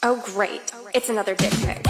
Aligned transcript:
Oh, 0.00 0.22
great. 0.24 0.60
It's 0.94 1.08
another 1.08 1.34
dick 1.34 1.50
pic. 1.50 1.84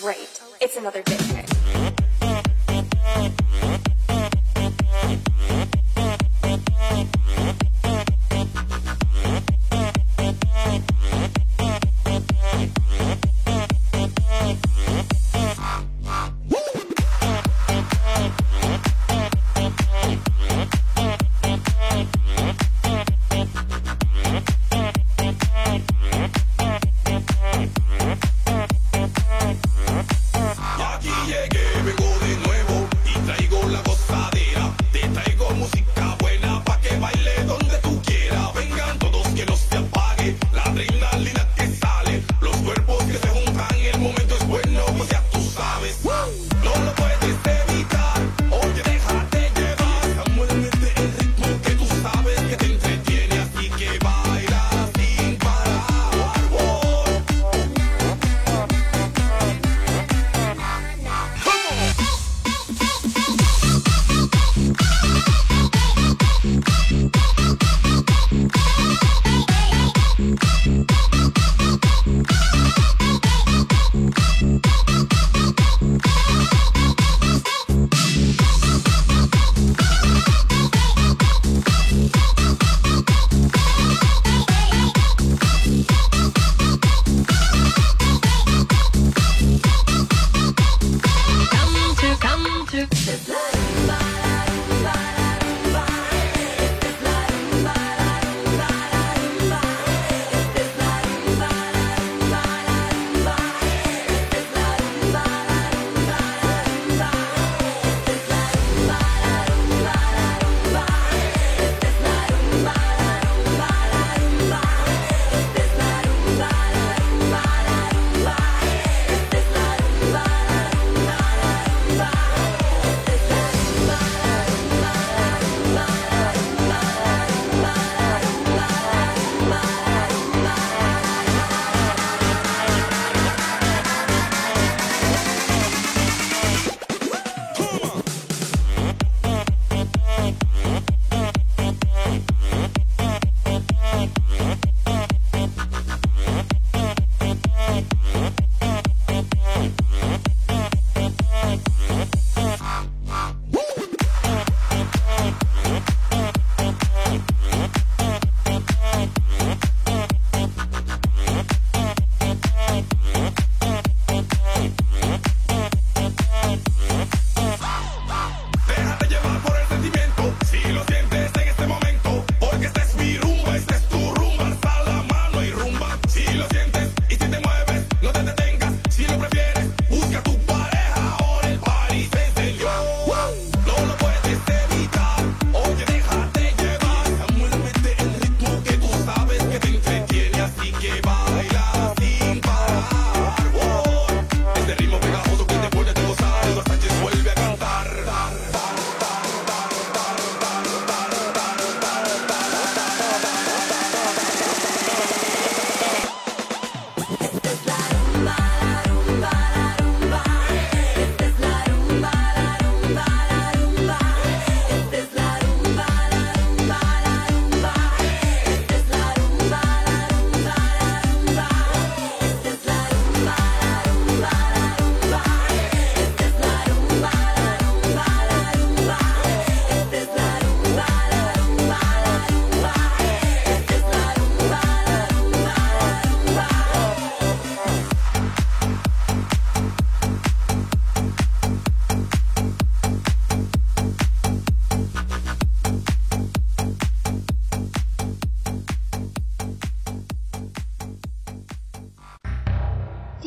great. 0.00 0.40
It's 0.60 0.76
another 0.76 1.02
dick. 1.02 1.83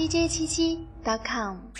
J77.com 0.08 1.72